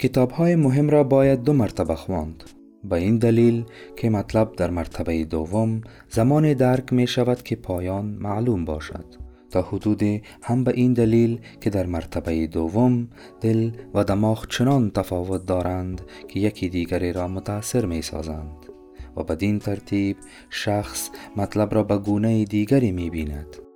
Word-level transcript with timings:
کتاب 0.00 0.30
های 0.30 0.56
مهم 0.56 0.90
را 0.90 1.04
باید 1.04 1.42
دو 1.42 1.52
مرتبه 1.52 1.94
خواند. 1.94 2.44
به 2.84 2.96
این 2.96 3.18
دلیل 3.18 3.64
که 3.96 4.10
مطلب 4.10 4.52
در 4.56 4.70
مرتبه 4.70 5.24
دوم 5.24 5.80
زمان 6.08 6.52
درک 6.52 6.92
می 6.92 7.06
شود 7.06 7.42
که 7.42 7.56
پایان 7.56 8.06
معلوم 8.06 8.64
باشد 8.64 9.04
تا 9.50 9.62
حدودی 9.62 10.22
هم 10.42 10.64
به 10.64 10.72
این 10.74 10.92
دلیل 10.92 11.40
که 11.60 11.70
در 11.70 11.86
مرتبه 11.86 12.46
دوم 12.46 13.08
دل 13.40 13.70
و 13.94 14.04
دماغ 14.04 14.46
چنان 14.48 14.90
تفاوت 14.90 15.46
دارند 15.46 16.00
که 16.28 16.40
یکی 16.40 16.68
دیگری 16.68 17.12
را 17.12 17.28
متاثر 17.28 17.86
می 17.86 18.02
سازند 18.02 18.66
و 19.16 19.22
بدین 19.22 19.58
ترتیب 19.58 20.16
شخص 20.50 21.10
مطلب 21.36 21.74
را 21.74 21.82
به 21.82 21.98
گونه 21.98 22.44
دیگری 22.44 22.92
می 22.92 23.10
بیند 23.10 23.69